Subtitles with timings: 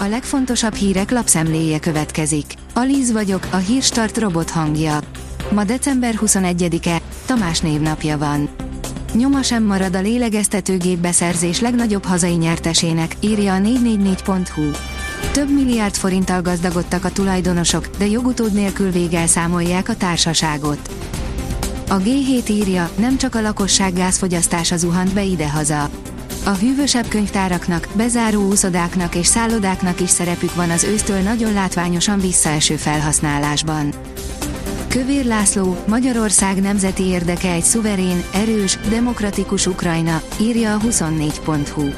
[0.00, 2.54] A legfontosabb hírek lapszemléje következik.
[2.74, 4.98] Alíz vagyok, a hírstart robot hangja.
[5.52, 8.48] Ma december 21-e, Tamás névnapja van.
[9.12, 14.70] Nyoma sem marad a lélegeztetőgép beszerzés legnagyobb hazai nyertesének, írja a 444.hu.
[15.32, 20.90] Több milliárd forinttal gazdagodtak a tulajdonosok, de jogutód nélkül végelszámolják a társaságot.
[21.88, 25.90] A G7 írja, nem csak a lakosság gázfogyasztása zuhant be idehaza.
[26.44, 32.76] A hűvösebb könyvtáraknak, bezáró úszodáknak és szállodáknak is szerepük van az ősztől nagyon látványosan visszaeső
[32.76, 33.94] felhasználásban.
[34.88, 41.88] Kövér László, Magyarország nemzeti érdeke egy szuverén, erős, demokratikus Ukrajna, írja a 24.hu.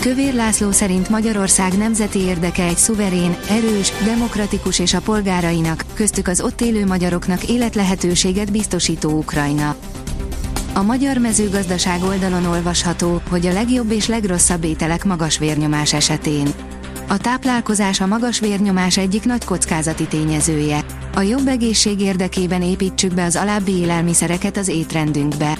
[0.00, 6.40] Kövér László szerint Magyarország nemzeti érdeke egy szuverén, erős, demokratikus és a polgárainak, köztük az
[6.40, 9.76] ott élő magyaroknak életlehetőséget biztosító Ukrajna.
[10.76, 16.48] A magyar mezőgazdaság oldalon olvasható, hogy a legjobb és legrosszabb ételek magas vérnyomás esetén.
[17.08, 20.84] A táplálkozás a magas vérnyomás egyik nagy kockázati tényezője.
[21.14, 25.58] A jobb egészség érdekében építsük be az alábbi élelmiszereket az étrendünkbe.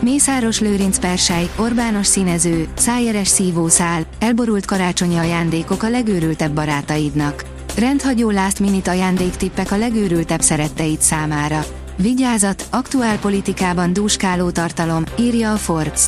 [0.00, 7.44] Mészáros Lőrinc persely, Orbános színező, szájeres szívószál, elborult karácsonyi ajándékok a legőrültebb barátaidnak.
[7.76, 11.64] Rendhagyó last minute ajándéktippek a legőrültebb szeretteid számára.
[11.96, 16.06] Vigyázat, aktuál politikában dúskáló tartalom, írja a Forbes.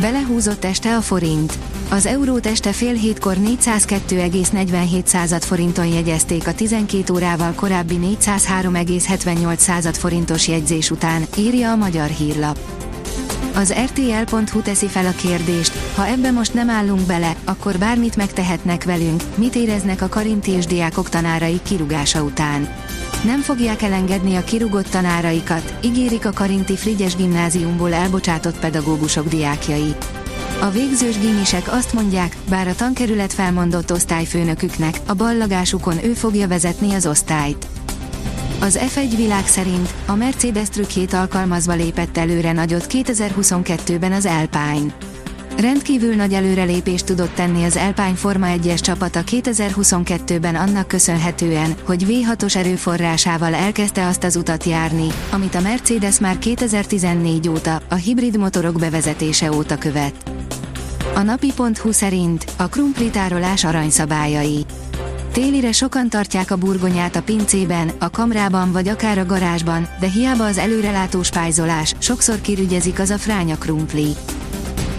[0.00, 1.58] Belehúzott este a forint.
[1.90, 10.90] Az eurót este fél hétkor 402,47 forinton jegyezték a 12 órával korábbi 403,78 forintos jegyzés
[10.90, 12.58] után, írja a magyar hírlap.
[13.54, 18.84] Az RTL.hu teszi fel a kérdést, ha ebbe most nem állunk bele, akkor bármit megtehetnek
[18.84, 22.68] velünk, mit éreznek a karinti és diákok tanárai kirugása után.
[23.24, 29.94] Nem fogják elengedni a kirugott tanáraikat, ígérik a Karinti Frigyes gimnáziumból elbocsátott pedagógusok diákjai.
[30.60, 36.94] A végzős gimisek azt mondják, bár a tankerület felmondott osztályfőnöküknek, a ballagásukon ő fogja vezetni
[36.94, 37.66] az osztályt.
[38.60, 45.03] Az F1 világ szerint a Mercedes trükkjét alkalmazva lépett előre nagyot 2022-ben az Alpine.
[45.58, 52.56] Rendkívül nagy előrelépést tudott tenni az Alpine Forma 1-es csapata 2022-ben annak köszönhetően, hogy V6-os
[52.56, 58.78] erőforrásával elkezdte azt az utat járni, amit a Mercedes már 2014 óta, a hibrid motorok
[58.78, 60.30] bevezetése óta követ.
[61.14, 64.64] A napi.hu szerint a krumplitárolás aranyszabályai.
[65.32, 70.44] Télire sokan tartják a burgonyát a pincében, a kamrában vagy akár a garázsban, de hiába
[70.44, 74.14] az előrelátó spájzolás, sokszor kirügyezik az a fránya krumpli.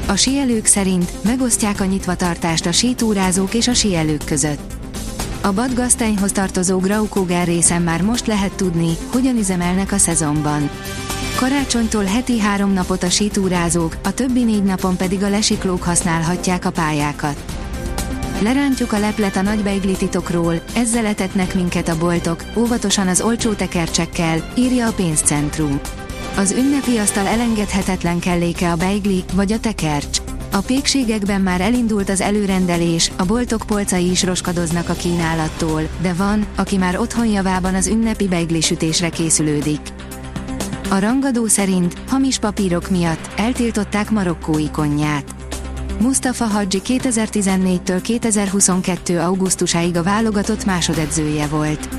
[0.07, 4.73] A sielők szerint megosztják a nyitvatartást a sítúrázók és a sielők között.
[5.41, 10.69] A Badgasztenyhoz tartozó Graukógár részen már most lehet tudni, hogyan üzemelnek a szezonban.
[11.35, 16.71] Karácsonytól heti három napot a sítúrázók, a többi négy napon pedig a lesiklók használhatják a
[16.71, 17.43] pályákat.
[18.41, 23.53] Lerántjuk a leplet a nagy beigli titokról, ezzel etetnek minket a boltok, óvatosan az olcsó
[23.53, 25.79] tekercsekkel, írja a pénzcentrum.
[26.37, 30.17] Az ünnepi asztal elengedhetetlen kelléke a beigli vagy a tekercs.
[30.51, 36.45] A pékségekben már elindult az előrendelés, a boltok polcai is roskadoznak a kínálattól, de van,
[36.55, 39.79] aki már otthon javában az ünnepi beigli sütésre készülődik.
[40.89, 45.35] A rangadó szerint hamis papírok miatt eltiltották marokkói konnyát.
[45.99, 49.19] Mustafa Hadji 2014-től 2022.
[49.19, 51.89] augusztusáig a válogatott másodedzője volt.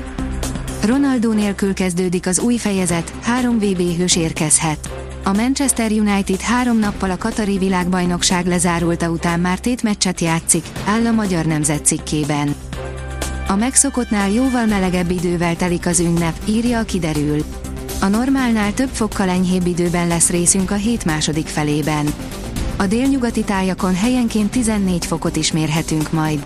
[0.83, 4.89] Ronaldo nélkül kezdődik az új fejezet, három VB hős érkezhet.
[5.23, 11.05] A Manchester United három nappal a Katari világbajnokság lezárulta után már tét meccset játszik, áll
[11.05, 12.55] a magyar nemzet cikkében.
[13.47, 17.43] A megszokottnál jóval melegebb idővel telik az ünnep, írja a kiderül.
[18.01, 22.13] A normálnál több fokkal enyhébb időben lesz részünk a hét második felében.
[22.77, 26.45] A délnyugati tájakon helyenként 14 fokot is mérhetünk majd.